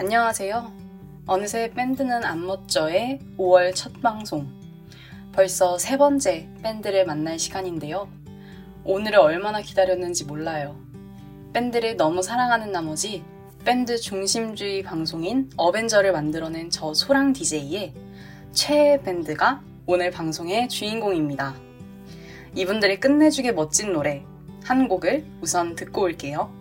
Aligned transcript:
안녕하세요. 0.00 0.72
어느새 1.26 1.72
밴드는 1.72 2.22
안 2.22 2.46
멋져의 2.46 3.18
5월 3.36 3.74
첫 3.74 4.00
방송. 4.00 4.46
벌써 5.32 5.76
세 5.76 5.98
번째 5.98 6.48
밴드를 6.62 7.04
만날 7.04 7.36
시간인데요. 7.36 8.08
오늘을 8.84 9.18
얼마나 9.18 9.60
기다렸는지 9.60 10.24
몰라요. 10.24 10.76
밴드를 11.52 11.96
너무 11.96 12.22
사랑하는 12.22 12.70
나머지 12.70 13.24
밴드 13.64 13.98
중심주의 13.98 14.84
방송인 14.84 15.50
어벤져를 15.56 16.12
만들어낸 16.12 16.70
저 16.70 16.94
소랑 16.94 17.32
DJ의 17.32 17.92
최애 18.52 19.02
밴드가 19.02 19.62
오늘 19.84 20.12
방송의 20.12 20.68
주인공입니다. 20.68 21.56
이분들의 22.54 23.00
끝내주게 23.00 23.50
멋진 23.50 23.92
노래 23.92 24.24
한 24.62 24.86
곡을 24.86 25.26
우선 25.40 25.74
듣고 25.74 26.02
올게요. 26.02 26.56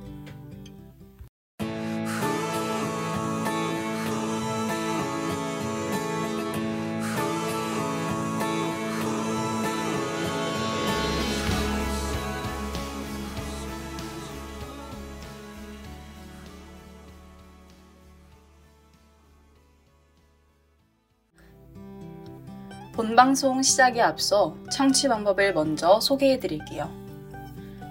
본방송 23.17 23.63
시작에 23.63 23.99
앞서 23.99 24.55
청취 24.71 25.07
방법을 25.07 25.55
먼저 25.55 25.99
소개해 25.99 26.39
드릴게요. 26.39 26.87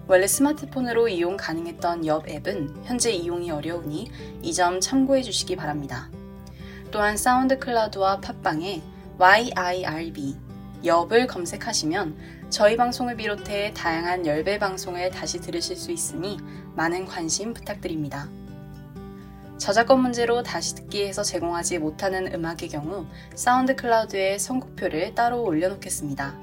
원래 0.09 0.27
스마트폰으로 0.27 1.09
이용 1.09 1.37
가능했던 1.37 2.07
옆 2.07 2.31
앱은 2.31 2.85
현재 2.85 3.11
이용이 3.11 3.51
어려우니 3.51 4.11
이 4.41 4.55
점 4.55 4.81
참고해 4.81 5.21
주시기 5.21 5.57
바랍니다. 5.57 6.09
또한 6.91 7.19
사운드 7.19 7.59
클라우드와 7.59 8.21
팟빵에 8.21 8.81
YIRB 9.19 10.35
엽을 10.83 11.27
검색하시면 11.27 12.40
저희 12.51 12.77
방송을 12.77 13.17
비롯해 13.17 13.73
다양한 13.75 14.27
열배 14.27 14.59
방송을 14.59 15.13
다시 15.13 15.41
들으실 15.41 15.77
수 15.77 15.93
있으니 15.93 16.37
많은 16.75 17.07
관심 17.07 17.55
부탁드립니다. 17.55 18.29
저작권 19.57 20.03
문제로 20.03 20.43
다시 20.43 20.75
듣기에서 20.75 21.23
제공하지 21.23 21.79
못하는 21.79 22.35
음악의 22.35 22.69
경우 22.71 23.07
사운드 23.37 23.77
클라우드에 23.77 24.39
선곡표를 24.39 25.15
따로 25.15 25.45
올려놓겠습니다. 25.45 26.41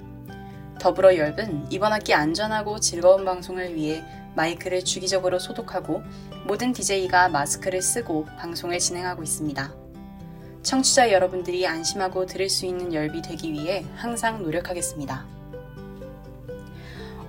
더불어 0.80 1.18
열은 1.18 1.68
이번 1.72 1.92
학기 1.92 2.14
안전하고 2.14 2.80
즐거운 2.80 3.26
방송을 3.26 3.76
위해 3.76 4.02
마이크를 4.34 4.86
주기적으로 4.86 5.40
소독하고 5.40 6.04
모든 6.46 6.72
DJ가 6.72 7.28
마스크를 7.28 7.82
쓰고 7.82 8.28
방송을 8.38 8.80
진행하고 8.80 9.24
있습니다. 9.24 9.74
청취자 10.64 11.12
여러분들이 11.12 11.68
안심하고 11.68 12.28
들을 12.28 12.50
수 12.50 12.66
있는 12.66 12.94
열비 12.94 13.22
되기 13.22 13.52
위해 13.52 13.84
항상 13.96 14.42
노력하겠습니다. 14.42 15.37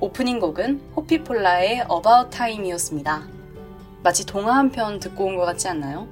오프닝 0.01 0.39
곡은 0.39 0.81
호피폴라의 0.97 1.87
About 1.91 2.31
Time이었습니다. 2.31 3.27
마치 4.03 4.25
동화 4.25 4.57
한 4.57 4.71
편 4.71 5.01
듣고 5.01 5.25
온 5.25 5.37
것 5.37 5.45
같지 5.45 5.67
않나요? 5.69 6.07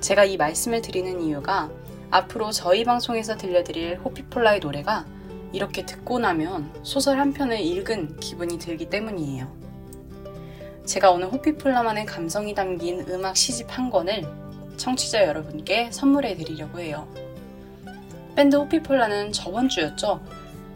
제가 0.00 0.24
이 0.24 0.36
말씀을 0.36 0.82
드리는 0.82 1.20
이유가 1.22 1.70
앞으로 2.10 2.50
저희 2.50 2.84
방송에서 2.84 3.36
들려드릴 3.36 4.00
호피폴라의 4.04 4.60
노래가 4.60 5.06
이렇게 5.52 5.86
듣고 5.86 6.18
나면 6.18 6.70
소설 6.82 7.18
한 7.18 7.32
편을 7.32 7.58
읽은 7.60 8.16
기분이 8.20 8.58
들기 8.58 8.90
때문이에요. 8.90 9.50
제가 10.84 11.10
오늘 11.10 11.32
호피폴라만의 11.32 12.04
감성이 12.04 12.54
담긴 12.54 13.06
음악 13.08 13.36
시집 13.36 13.66
한 13.70 13.90
권을 13.90 14.24
청취자 14.76 15.26
여러분께 15.26 15.90
선물해 15.90 16.36
드리려고 16.36 16.80
해요. 16.80 17.08
밴드 18.34 18.56
호피폴라는 18.56 19.32
저번 19.32 19.68
주였죠. 19.68 20.20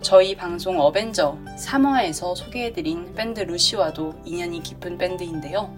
저희 0.04 0.36
방송 0.36 0.78
어벤져 0.78 1.38
3화에서 1.56 2.36
소개해드린 2.36 3.14
밴드 3.14 3.40
루시와도 3.40 4.12
인연이 4.26 4.62
깊은 4.62 4.98
밴드인데요. 4.98 5.74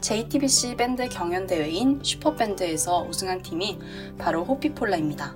JTBC 0.00 0.76
밴드 0.76 1.08
경연대회인 1.08 1.98
슈퍼밴드에서 2.04 3.02
우승한 3.08 3.42
팀이 3.42 3.80
바로 4.18 4.44
호피폴라입니다. 4.44 5.34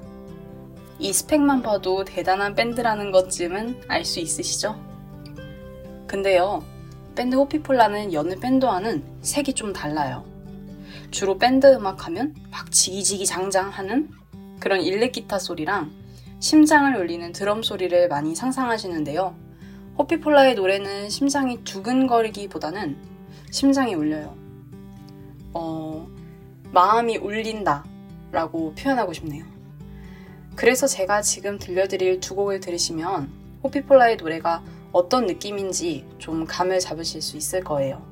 이 1.01 1.13
스펙만 1.13 1.63
봐도 1.63 2.05
대단한 2.05 2.55
밴드라는 2.55 3.11
것쯤은 3.11 3.83
알 3.89 4.05
수 4.05 4.21
있으시죠? 4.21 4.79
근데요, 6.07 6.63
밴드 7.17 7.35
호피폴라는 7.35 8.13
여느 8.13 8.39
밴드와는 8.39 9.03
색이 9.23 9.55
좀 9.55 9.73
달라요. 9.73 10.25
주로 11.11 11.37
밴드 11.37 11.67
음악 11.75 12.07
하면 12.07 12.33
막 12.53 12.71
지기지기 12.71 13.27
장장 13.27 13.71
하는 13.71 14.09
그런 14.61 14.83
일렉 14.83 15.11
기타 15.11 15.41
소리랑 15.41 16.00
심장을 16.41 16.97
울리는 16.97 17.33
드럼 17.33 17.63
소리를 17.63 18.09
많이 18.09 18.35
상상하시는데요. 18.35 19.37
호피폴라의 19.99 20.55
노래는 20.55 21.11
심장이 21.11 21.63
두근거리기보다는 21.65 22.97
심장이 23.51 23.95
울려요. 23.95 24.35
어, 25.53 26.09
마음이 26.73 27.19
울린다 27.19 27.85
라고 28.33 28.75
표현하고 28.75 29.13
싶네요. 29.13 29.45
그래서 30.57 30.87
제가 30.87 31.21
지금 31.21 31.59
들려드릴 31.59 32.21
두 32.21 32.35
곡을 32.35 32.61
들으시면 32.61 33.31
호피폴라의 33.63 34.17
노래가 34.17 34.63
어떤 34.93 35.27
느낌인지 35.27 36.07
좀 36.17 36.47
감을 36.47 36.81
잡으실 36.81 37.21
수 37.21 37.37
있을 37.37 37.63
거예요. 37.63 38.03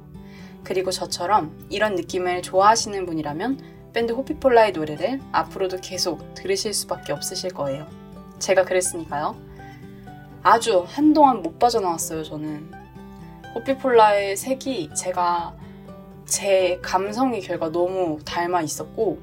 그리고 0.64 0.90
저처럼 0.90 1.66
이런 1.70 1.94
느낌을 1.94 2.42
좋아하시는 2.42 3.06
분이라면 3.06 3.78
밴드 3.94 4.12
호피폴라의 4.12 4.72
노래를 4.72 5.20
앞으로도 5.32 5.78
계속 5.80 6.34
들으실 6.34 6.74
수밖에 6.74 7.12
없으실 7.12 7.54
거예요. 7.54 7.88
제가 8.38 8.64
그랬으니까요. 8.64 9.36
아주 10.42 10.84
한동안 10.86 11.42
못 11.42 11.58
빠져나왔어요, 11.58 12.22
저는. 12.22 12.70
호피폴라의 13.54 14.36
색이 14.36 14.90
제가 14.94 15.54
제 16.24 16.78
감성의 16.82 17.40
결과 17.40 17.70
너무 17.70 18.18
닮아 18.24 18.62
있었고, 18.62 19.18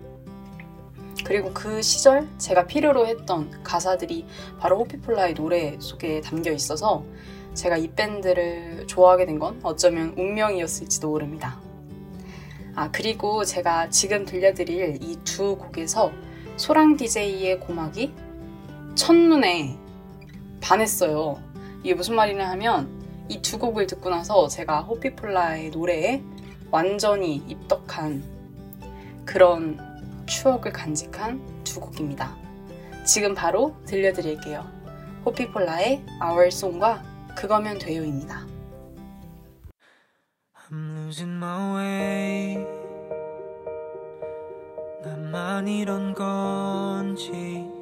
그리고 1.26 1.52
그 1.54 1.82
시절 1.82 2.28
제가 2.38 2.68
필요로 2.68 3.08
했던 3.08 3.50
가사들이 3.64 4.26
바로 4.60 4.80
호피폴라의 4.80 5.34
노래 5.34 5.78
속에 5.80 6.22
담겨 6.22 6.52
있어서 6.52 7.04
제가 7.54 7.78
이 7.78 7.88
밴드를 7.88 8.86
좋아하게 8.86 9.26
된 9.26 9.40
건 9.40 9.60
어쩌면 9.64 10.14
운명이었을지도 10.18 11.08
모릅니다. 11.10 11.60
아, 12.76 12.92
그리고 12.92 13.46
제가 13.46 13.90
지금 13.90 14.26
들려드릴 14.26 15.00
이 15.02 15.16
두 15.24 15.56
곡에서 15.56 16.12
소랑 16.58 16.98
DJ의 16.98 17.60
고막이 17.62 18.14
첫눈에 18.96 19.78
반했어요. 20.62 21.42
이게 21.84 21.94
무슨 21.94 22.16
말이냐 22.16 22.50
하면 22.52 22.90
이 23.30 23.42
두 23.42 23.58
곡을 23.60 23.88
듣고 23.88 24.10
나서 24.10 24.48
제가 24.48 24.82
호피폴라의 24.82 25.72
노래에 25.72 26.22
완전히 26.72 27.38
입덕한 27.48 28.24
그런 29.26 29.80
추억을 30.26 30.72
간직한 30.72 31.64
두 31.64 31.80
곡입니다. 31.80 32.36
지금 33.06 33.34
바로 33.36 33.76
들려드릴게요. 33.86 34.66
호피폴라의 35.26 36.04
Our 36.24 36.48
Song과 36.48 37.04
그거면 37.36 37.78
돼요입니다. 37.80 38.46
I'm 40.70 40.98
losing 40.98 41.36
my 41.36 41.76
way. 41.76 42.66
나만 45.04 45.68
이런 45.68 46.14
건지. 46.14 47.75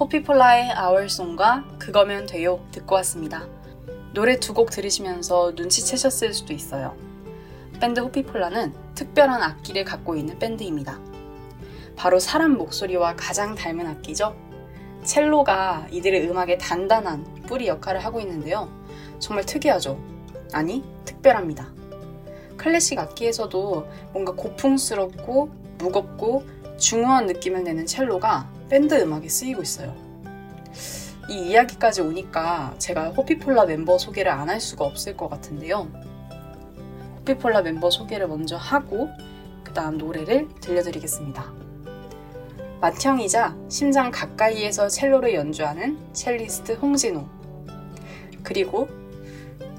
호피폴라의 0.00 0.74
Song과 0.76 1.64
그거면 1.78 2.26
돼요 2.26 2.64
듣고 2.70 2.94
왔습니다. 2.96 3.46
노래 4.14 4.38
두 4.38 4.54
곡 4.54 4.70
들으시면서 4.70 5.52
눈치채셨을 5.56 6.34
수도 6.34 6.52
있어요. 6.52 6.96
밴드 7.80 8.00
호피폴라는 8.00 8.72
특별한 8.94 9.42
악기를 9.42 9.84
갖고 9.84 10.14
있는 10.16 10.38
밴드입니다. 10.38 11.00
바로 11.96 12.20
사람 12.20 12.56
목소리와 12.56 13.16
가장 13.16 13.56
닮은 13.56 13.86
악기죠. 13.86 14.36
첼로가 15.02 15.88
이들의 15.90 16.28
음악에 16.28 16.58
단단한 16.58 17.24
뿌리 17.46 17.66
역할을 17.66 18.04
하고 18.04 18.20
있는데요. 18.20 18.68
정말 19.18 19.44
특이하죠? 19.44 19.98
아니, 20.52 20.84
특별합니다. 21.04 21.68
클래식 22.56 22.98
악기에서도 22.98 23.88
뭔가 24.12 24.32
고풍스럽고 24.32 25.50
무겁고 25.78 26.44
중후한 26.78 27.26
느낌을 27.26 27.64
내는 27.64 27.86
첼로가 27.86 28.48
밴드 28.68 28.94
음악에 29.00 29.28
쓰이고 29.28 29.62
있어요. 29.62 29.94
이 31.30 31.50
이야기까지 31.50 32.00
오니까 32.00 32.74
제가 32.78 33.10
호피폴라 33.10 33.66
멤버 33.66 33.98
소개를 33.98 34.30
안 34.32 34.48
할 34.48 34.60
수가 34.60 34.84
없을 34.84 35.16
것 35.16 35.28
같은데요. 35.28 35.88
호피폴라 37.20 37.62
멤버 37.62 37.90
소개를 37.90 38.28
먼저 38.28 38.56
하고 38.56 39.08
그 39.62 39.72
다음 39.74 39.98
노래를 39.98 40.48
들려드리겠습니다. 40.60 41.52
맏형이자 42.80 43.56
심장 43.68 44.10
가까이에서 44.10 44.88
첼로를 44.88 45.34
연주하는 45.34 45.98
첼리스트 46.12 46.72
홍진호 46.72 47.26
그리고 48.42 48.88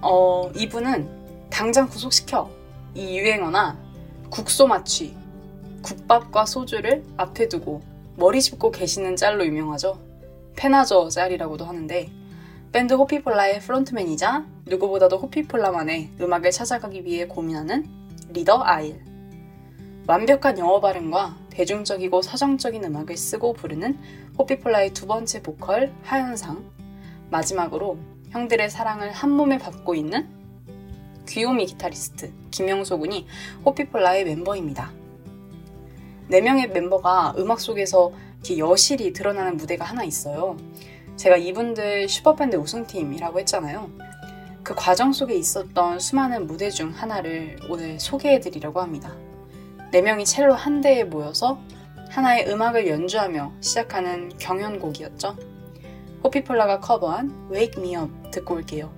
어, 0.02 0.52
이분은 0.56 1.50
당장 1.50 1.88
구속시켜 1.88 2.50
이 2.94 3.18
유행어나 3.18 3.78
국소 4.30 4.68
맞취 4.68 5.16
국밥과 5.82 6.46
소주를 6.46 7.04
앞에 7.18 7.48
두고 7.48 7.82
머리 8.20 8.42
짚고 8.42 8.72
계시는 8.72 9.16
짤로 9.16 9.46
유명하죠. 9.46 9.98
페나저 10.58 11.08
짤이라고도 11.08 11.64
하는데 11.64 12.12
밴드 12.74 12.94
호피폴라의 12.94 13.62
프론트맨이자 13.62 14.46
누구보다도 14.66 15.18
호피폴라만의 15.20 16.16
음악을 16.20 16.52
찾아가기 16.52 17.06
위해 17.06 17.28
고민하는 17.28 17.88
리더 18.28 18.62
아일. 18.62 19.02
완벽한 20.06 20.60
영어 20.60 20.82
발음과 20.82 21.38
대중적이고 21.50 22.22
서정적인 22.22 22.84
음악을 22.84 23.16
쓰고 23.16 23.54
부르는 23.54 23.98
호피폴라의 24.38 24.94
두 24.94 25.08
번째 25.08 25.42
보컬 25.42 25.94
하현상. 26.04 26.70
마지막으로 27.30 27.98
형들의 28.32 28.70
사랑을 28.70 29.14
한 29.14 29.32
몸에 29.32 29.58
받고 29.58 29.96
있는 29.96 30.28
귀요미 31.26 31.68
기타리스트 31.68 32.34
김영소 32.52 33.00
군이 33.00 33.28
호피폴라의 33.66 34.26
멤버입니다. 34.26 34.99
4명의 36.30 36.72
멤버가 36.72 37.34
음악 37.38 37.60
속에서 37.60 38.12
여실히 38.58 39.14
드러나는 39.14 39.58
무대가 39.58 39.86
하나 39.86 40.04
있어요. 40.04 40.58
제가 41.16 41.38
이분들 41.38 42.08
슈퍼밴드 42.08 42.56
우승팀이라고 42.56 43.40
했잖아요. 43.40 43.90
그 44.64 44.76
과정 44.76 45.12
속에 45.12 45.36
있었던 45.36 46.00
수많은 46.00 46.48
무대 46.48 46.70
중 46.70 46.92
하나를 46.92 47.58
오늘 47.70 48.00
소개해드리려고 48.00 48.80
합니다. 48.80 49.16
4명이 49.92 50.26
첼로 50.26 50.54
한 50.54 50.82
대에 50.82 51.04
모여서 51.04 51.60
하나의 52.10 52.50
음악을 52.50 52.88
연주하며 52.88 53.54
시작하는 53.62 54.30
경연곡이었죠. 54.38 55.36
호피폴라가 56.24 56.80
커버한 56.80 57.50
Wake 57.52 57.82
Me 57.82 57.96
Up 57.96 58.12
듣고 58.32 58.56
올게요. 58.56 58.94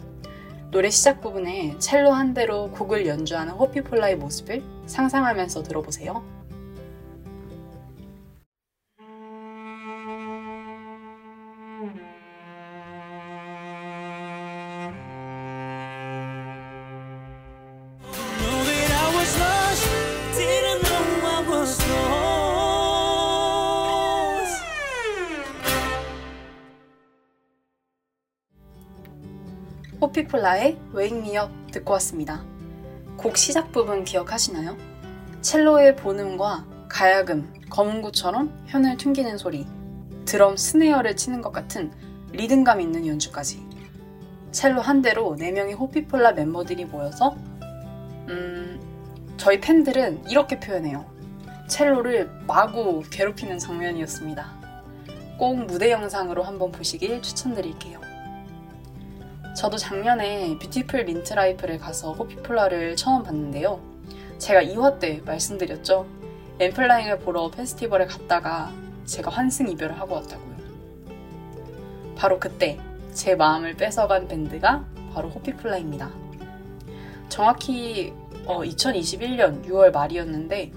노래 0.71 0.89
시작 0.89 1.21
부분에 1.21 1.75
첼로 1.79 2.11
한 2.11 2.33
대로 2.33 2.71
곡을 2.71 3.05
연주하는 3.05 3.53
호피폴라의 3.53 4.17
모습을 4.17 4.63
상상하면서 4.85 5.63
들어보세요. 5.63 6.40
호피폴라의 30.01 30.79
Wake 30.95 31.17
Me 31.19 31.37
Up 31.37 31.51
듣고 31.71 31.93
왔습니다. 31.93 32.43
곡 33.17 33.37
시작 33.37 33.71
부분 33.71 34.03
기억하시나요? 34.03 34.75
첼로의 35.41 35.95
본음과 35.95 36.65
가야금, 36.89 37.53
검은구처럼 37.69 38.65
현을 38.65 38.97
튕기는 38.97 39.37
소리, 39.37 39.67
드럼 40.25 40.57
스네어를 40.57 41.15
치는 41.15 41.41
것 41.43 41.51
같은 41.51 41.91
리듬감 42.31 42.81
있는 42.81 43.05
연주까지. 43.05 43.63
첼로 44.51 44.81
한 44.81 45.03
대로 45.03 45.35
4명의 45.37 45.77
호피폴라 45.77 46.31
멤버들이 46.31 46.85
모여서 46.85 47.35
음, 48.27 48.79
저희 49.37 49.61
팬들은 49.61 50.27
이렇게 50.29 50.59
표현해요. 50.59 51.05
첼로를 51.67 52.29
마구 52.47 53.03
괴롭히는 53.11 53.59
장면이었습니다. 53.59 54.61
꼭 55.37 55.57
무대 55.65 55.91
영상으로 55.91 56.41
한번 56.43 56.71
보시길 56.71 57.21
추천드릴게요. 57.21 58.10
저도 59.55 59.77
작년에 59.77 60.57
뷰티풀 60.59 61.05
민트라이프를 61.05 61.77
가서 61.77 62.13
호피폴라를 62.13 62.95
처음 62.95 63.23
봤는데요. 63.23 63.81
제가 64.37 64.63
2화 64.63 64.99
때 64.99 65.21
말씀드렸죠. 65.25 66.07
엔플라잉을 66.59 67.19
보러 67.19 67.49
페스티벌에 67.49 68.05
갔다가 68.05 68.71
제가 69.05 69.29
환승 69.29 69.67
이별을 69.69 69.99
하고 69.99 70.15
왔다고요. 70.15 70.51
바로 72.15 72.39
그때 72.39 72.79
제 73.13 73.35
마음을 73.35 73.75
뺏어간 73.75 74.27
밴드가 74.27 74.85
바로 75.13 75.29
호피폴라입니다. 75.29 76.09
정확히 77.29 78.13
어, 78.45 78.61
2021년 78.61 79.65
6월 79.65 79.91
말이었는데 79.91 80.71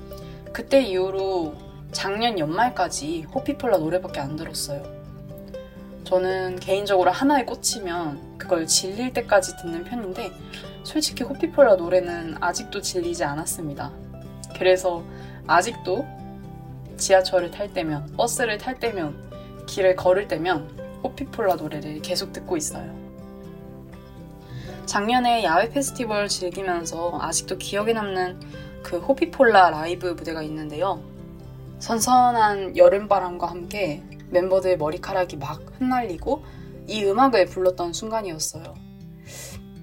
그때 0.53 0.83
이후로 0.83 1.55
작년 1.93 2.39
연말까지 2.39 3.23
호피폴라 3.35 3.79
노래밖에 3.79 4.21
안 4.21 4.37
들었어요. 4.37 4.94
저는 6.05 6.61
개인적으로 6.61 7.11
하나에 7.11 7.45
꽂히면 7.45 8.39
그걸 8.39 8.67
질릴 8.67 9.13
때까지 9.13 9.57
듣는 9.57 9.85
편인데 9.85 10.33
솔직히 10.85 11.25
호피폴라 11.25 11.77
노래는 11.77 12.37
아직도 12.41 12.83
질리지 12.83 13.25
않았습니다. 13.25 13.91
그래서 14.57 15.03
아직도 15.47 16.07
지하철을 16.97 17.51
탈 17.51 17.73
때면, 17.73 18.13
버스를 18.17 18.59
탈 18.59 18.79
때면, 18.79 19.17
길을 19.67 19.97
걸을 19.97 20.29
때면 20.29 21.01
호피폴라 21.03 21.57
노래를 21.57 22.03
계속 22.03 22.33
듣고 22.33 22.57
있어요. 22.57 22.95
작년에 24.87 25.43
야외 25.43 25.71
페스티벌 25.71 26.29
즐기면서 26.29 27.19
아직도 27.21 27.57
기억에 27.57 27.95
남는 27.95 28.41
그 28.83 28.99
호피폴라 28.99 29.71
라이브 29.71 30.09
무대가 30.09 30.43
있는데요. 30.43 31.03
선선한 31.79 32.77
여름바람과 32.77 33.47
함께 33.47 34.03
멤버들 34.35 34.77
머리카락이 34.77 35.37
막 35.37 35.63
흩날리고 35.79 36.45
이 36.87 37.05
음악을 37.05 37.47
불렀던 37.47 37.93
순간이었어요. 37.95 38.75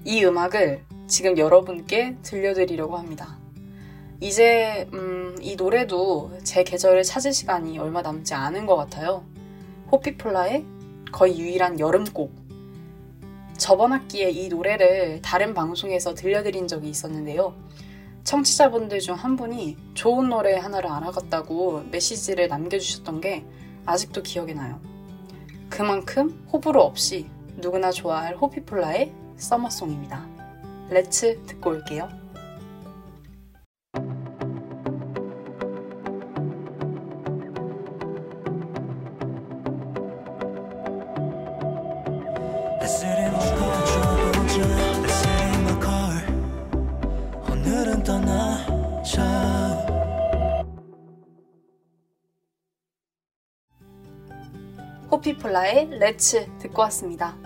이 0.04 0.24
음악을 0.24 0.84
지금 1.08 1.36
여러분께 1.36 2.18
들려드리려고 2.22 2.96
합니다. 2.96 3.38
이제 4.20 4.88
음, 4.92 5.36
이 5.40 5.56
노래도 5.56 6.30
제 6.44 6.62
계절을 6.62 7.02
찾을 7.02 7.32
시간이 7.32 7.78
얼마 7.78 8.02
남지 8.02 8.34
않은 8.34 8.66
것 8.66 8.76
같아요. 8.76 9.24
호피폴라의 9.90 10.64
거의 11.10 11.38
유일한 11.38 11.80
여름곡. 11.80 12.32
저번 13.58 13.92
학기에 13.92 14.30
이 14.30 14.48
노래를 14.48 15.22
다른 15.22 15.54
방송에서 15.54 16.14
들려드린 16.14 16.68
적이 16.68 16.88
있었는데요. 16.90 17.54
청취자분들 18.24 19.00
중 19.00 19.14
한 19.16 19.36
분이 19.36 19.76
좋은 19.94 20.28
노래 20.28 20.56
하나를 20.56 20.90
알아갔다고 20.90 21.84
메시지를 21.90 22.48
남겨주셨던 22.48 23.20
게 23.20 23.44
아직도 23.86 24.22
기억이 24.22 24.54
나요. 24.54 24.80
그만큼 25.68 26.46
호불호 26.52 26.80
없이 26.80 27.28
누구나 27.56 27.90
좋아할 27.90 28.36
호피폴라의 28.36 29.12
summer 29.36 29.68
song입니다. 29.68 30.26
Let's 30.90 31.42
듣고 31.46 31.70
올게요. 31.70 32.21
호피폴라의 55.12 55.98
Let's 55.98 56.46
듣고 56.58 56.80
왔습니다. 56.82 57.36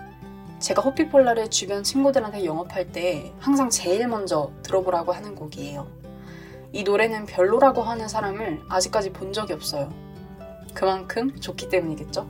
제가 0.59 0.81
호피폴라를 0.81 1.49
주변 1.49 1.83
친구들한테 1.83 2.45
영업할 2.45 2.93
때 2.93 3.33
항상 3.39 3.69
제일 3.69 4.07
먼저 4.07 4.53
들어보라고 4.63 5.11
하는 5.11 5.35
곡이에요. 5.35 5.85
이 6.71 6.83
노래는 6.83 7.25
별로라고 7.25 7.81
하는 7.81 8.07
사람을 8.07 8.61
아직까지 8.69 9.11
본 9.11 9.33
적이 9.33 9.51
없어요. 9.51 9.91
그만큼 10.73 11.35
좋기 11.41 11.67
때문이겠죠? 11.67 12.25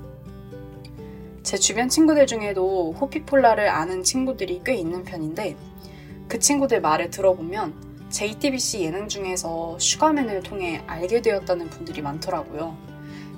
제 1.44 1.56
주변 1.56 1.88
친구들 1.88 2.26
중에도 2.26 2.94
호피폴라를 2.94 3.70
아는 3.70 4.02
친구들이 4.02 4.62
꽤 4.66 4.74
있는 4.74 5.04
편인데 5.04 5.56
그 6.28 6.40
친구들 6.40 6.82
말을 6.82 7.12
들어보면 7.12 8.10
JTBC 8.10 8.82
예능 8.82 9.08
중에서 9.08 9.78
슈가맨을 9.78 10.42
통해 10.42 10.84
알게 10.88 11.22
되었다는 11.22 11.70
분들이 11.70 12.02
많더라고요. 12.02 12.97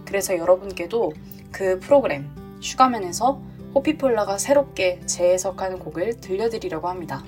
그래서 0.10 0.36
여러분께도 0.36 1.14
그 1.52 1.80
프로그램 1.80 2.28
슈가맨에서 2.62 3.40
호피폴라가 3.76 4.40
새롭게 4.40 5.02
재해석하는 5.06 5.78
곡을 5.78 6.20
들려드리려고 6.20 6.88
합니다. 6.88 7.24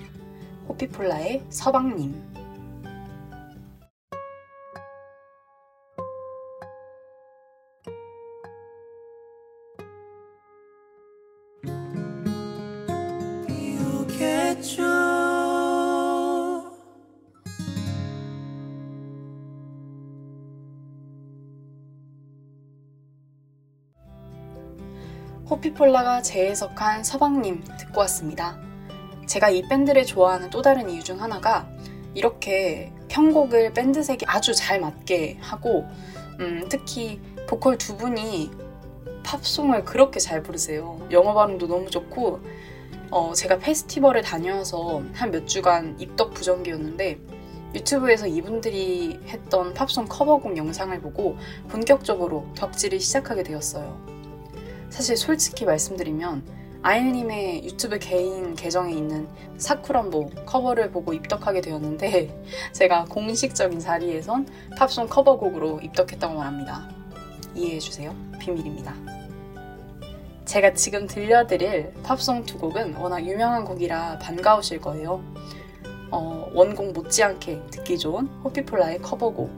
호피폴라의 0.67 1.43
서방님. 1.51 2.30
호피폴라가 25.51 26.21
재해석한 26.21 27.03
서방님 27.03 27.65
듣고 27.77 27.99
왔습니다. 28.01 28.57
제가 29.25 29.49
이 29.49 29.61
밴드를 29.67 30.05
좋아하는 30.05 30.49
또 30.49 30.61
다른 30.61 30.89
이유 30.89 31.03
중 31.03 31.21
하나가 31.21 31.67
이렇게 32.13 32.93
편곡을 33.09 33.73
밴드색이 33.73 34.25
아주 34.29 34.53
잘 34.55 34.79
맞게 34.79 35.39
하고 35.41 35.85
음, 36.39 36.67
특히 36.69 37.19
보컬 37.49 37.77
두 37.77 37.97
분이 37.97 38.49
팝송을 39.23 39.83
그렇게 39.83 40.21
잘 40.21 40.41
부르세요. 40.41 41.05
영어 41.11 41.33
발음도 41.33 41.67
너무 41.67 41.89
좋고 41.89 42.39
어, 43.11 43.33
제가 43.33 43.59
페스티벌을 43.59 44.21
다녀와서 44.21 45.03
한 45.13 45.31
몇 45.31 45.47
주간 45.47 45.99
입덕 45.99 46.33
부정기였는데 46.33 47.19
유튜브에서 47.75 48.25
이분들이 48.25 49.19
했던 49.27 49.73
팝송 49.73 50.05
커버곡 50.07 50.55
영상을 50.55 50.97
보고 51.01 51.35
본격적으로 51.67 52.47
덕질을 52.55 53.01
시작하게 53.01 53.43
되었어요. 53.43 54.20
사실 54.91 55.15
솔직히 55.15 55.65
말씀드리면 55.65 56.43
아일님의 56.83 57.63
유튜브 57.63 57.97
개인 57.97 58.55
계정에 58.55 58.93
있는 58.93 59.27
사쿠란보 59.57 60.31
커버를 60.45 60.91
보고 60.91 61.13
입덕하게 61.13 61.61
되었는데 61.61 62.43
제가 62.73 63.05
공식적인 63.05 63.79
자리에선 63.79 64.47
팝송 64.77 65.07
커버곡으로 65.07 65.79
입덕했다고 65.81 66.35
말합니다. 66.35 66.89
이해해주세요. 67.55 68.13
비밀입니다. 68.39 68.93
제가 70.45 70.73
지금 70.73 71.07
들려드릴 71.07 71.93
팝송 72.03 72.43
두 72.45 72.57
곡은 72.57 72.95
워낙 72.95 73.25
유명한 73.25 73.63
곡이라 73.63 74.19
반가우실 74.19 74.81
거예요. 74.81 75.23
어, 76.09 76.49
원곡 76.53 76.91
못지않게 76.91 77.61
듣기 77.71 77.97
좋은 77.97 78.27
호피폴라의 78.43 79.01
커버곡 79.01 79.49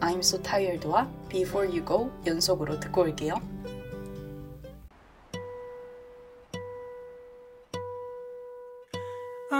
I'm 0.00 0.18
So 0.18 0.42
Tired와 0.42 1.08
Before 1.30 1.66
You 1.66 1.86
Go 1.86 2.10
연속으로 2.26 2.78
듣고 2.80 3.02
올게요. 3.02 3.55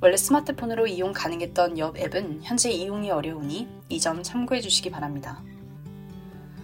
원래 0.00 0.16
스마트폰으로 0.16 0.88
이용 0.88 1.12
가능했던 1.12 1.78
옆 1.78 1.96
앱은 1.96 2.40
현재 2.42 2.68
이용이 2.68 3.12
어려우니 3.12 3.68
이 3.90 4.00
점 4.00 4.24
참고해 4.24 4.60
주시기 4.60 4.90
바랍니다. 4.90 5.40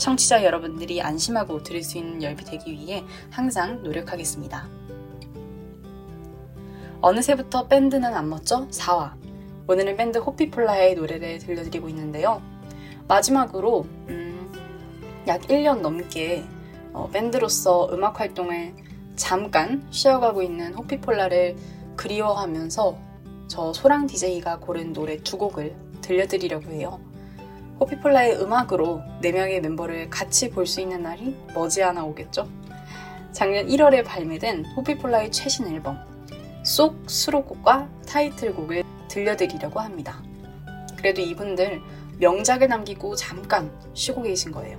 청취자 0.00 0.44
여러분들이 0.44 1.02
안심하고 1.02 1.62
들을 1.62 1.82
수 1.82 1.98
있는 1.98 2.22
열비 2.22 2.44
되기 2.44 2.72
위해 2.72 3.04
항상 3.28 3.82
노력하겠습니다. 3.82 4.66
어느새부터 7.02 7.68
밴드는 7.68 8.14
안 8.14 8.30
멋져 8.30 8.66
4화. 8.68 9.12
오늘은 9.68 9.96
밴드 9.96 10.18
호피폴라의 10.18 10.94
노래를 10.94 11.38
들려드리고 11.38 11.88
있는데요. 11.90 12.42
마지막으로 13.08 13.86
음, 14.08 14.50
약 15.26 15.42
1년 15.42 15.80
넘게 15.80 16.44
어, 16.94 17.08
밴드로서 17.12 17.90
음악 17.92 18.20
활동을 18.20 18.74
잠깐 19.16 19.86
쉬어가고 19.90 20.42
있는 20.42 20.72
호피폴라를 20.74 21.56
그리워하면서 21.96 22.98
저 23.48 23.72
소랑 23.74 24.06
DJ가 24.06 24.60
고른 24.60 24.94
노래 24.94 25.18
두 25.18 25.36
곡을 25.36 25.76
들려드리려고 26.00 26.70
해요. 26.70 27.09
호피폴라의 27.80 28.40
음악으로 28.40 29.02
4명의 29.22 29.60
멤버를 29.60 30.10
같이 30.10 30.50
볼 30.50 30.66
수 30.66 30.80
있는 30.82 31.02
날이 31.02 31.34
머지않아 31.54 32.04
오겠죠? 32.04 32.46
작년 33.32 33.66
1월에 33.66 34.04
발매된 34.04 34.66
호피폴라의 34.76 35.32
최신 35.32 35.66
앨범 35.68 35.98
쏙 36.62 37.08
수록곡과 37.08 37.88
타이틀곡을 38.06 38.84
들려드리려고 39.08 39.80
합니다. 39.80 40.22
그래도 40.98 41.22
이분들 41.22 41.80
명작을 42.18 42.68
남기고 42.68 43.16
잠깐 43.16 43.72
쉬고 43.94 44.22
계신 44.22 44.52
거예요. 44.52 44.78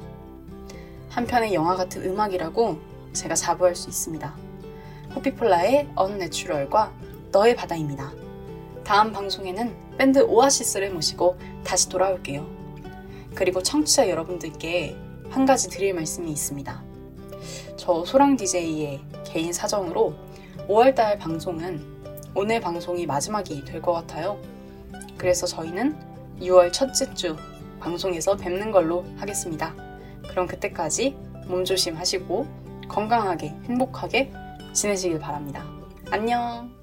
한편의 1.09 1.55
영화 1.55 1.75
같은 1.75 2.03
음악이라고 2.03 2.77
제가 3.13 3.33
자부할 3.33 3.75
수 3.75 3.89
있습니다. 3.89 4.33
호피폴라의 5.15 5.89
언내추럴과 5.95 6.93
너의 7.31 7.55
바다입니다. 7.55 8.11
다음 8.83 9.11
방송에는 9.11 9.75
밴드 9.97 10.19
오아시스를 10.19 10.91
모시고 10.91 11.37
다시 11.63 11.89
돌아올게요. 11.89 12.60
그리고 13.35 13.61
청취자 13.63 14.09
여러분들께 14.09 14.95
한 15.29 15.45
가지 15.45 15.69
드릴 15.69 15.93
말씀이 15.93 16.29
있습니다. 16.31 16.83
저 17.77 18.05
소랑 18.05 18.37
DJ의 18.37 19.01
개인 19.25 19.53
사정으로 19.53 20.13
5월달 20.67 21.17
방송은 21.19 21.81
오늘 22.35 22.59
방송이 22.61 23.05
마지막이 23.05 23.65
될 23.65 23.81
것 23.81 23.93
같아요. 23.93 24.39
그래서 25.17 25.45
저희는 25.47 25.97
6월 26.39 26.71
첫째 26.71 27.13
주 27.13 27.35
방송에서 27.79 28.35
뵙는 28.35 28.71
걸로 28.71 29.05
하겠습니다. 29.17 29.75
그럼 30.29 30.47
그때까지 30.47 31.15
몸조심 31.47 31.95
하시고 31.97 32.45
건강하게 32.87 33.49
행복하게 33.65 34.31
지내시길 34.73 35.19
바랍니다. 35.19 35.65
안녕! 36.11 36.80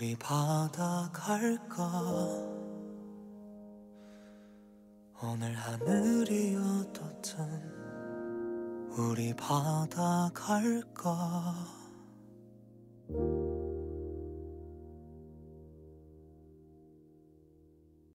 우리 0.00 0.16
바다 0.16 1.10
갈까? 1.12 1.76
오늘 5.22 5.54
하늘이 5.54 6.56
어떻든 6.56 7.44
우리 8.96 9.34
바다 9.34 10.30
갈까? 10.32 11.54